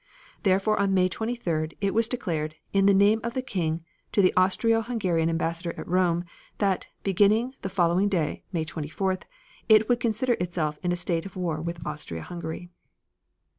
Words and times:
Therefore, 0.41 0.79
on 0.79 0.95
May 0.95 1.07
23d, 1.07 1.73
it 1.79 1.93
was 1.93 2.07
declared, 2.07 2.55
in 2.73 2.87
the 2.87 2.93
name 2.95 3.19
of 3.23 3.35
the 3.35 3.43
King, 3.43 3.83
to 4.11 4.23
the 4.23 4.33
Austro 4.35 4.81
Hungarian 4.81 5.29
Ambassador 5.29 5.75
at 5.79 5.87
Rome, 5.87 6.23
that, 6.57 6.87
beginning 7.03 7.53
the 7.61 7.69
following 7.69 8.09
day, 8.09 8.41
May 8.51 8.65
24th, 8.65 9.25
it 9.69 9.87
would 9.87 9.99
consider 9.99 10.33
itself 10.39 10.79
in 10.81 10.91
a 10.91 10.95
state 10.95 11.27
of 11.27 11.35
war 11.35 11.61
with 11.61 11.85
Austria 11.85 12.23
Hungary." 12.23 12.71